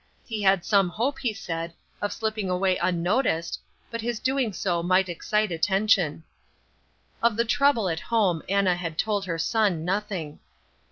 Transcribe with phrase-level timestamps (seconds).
[0.25, 3.59] He had some hope, he said, of slipping away unnoticed,
[3.91, 6.23] but his doing so might excite attention.
[7.21, 10.39] Of the trouble at home Anna had told her son nothing.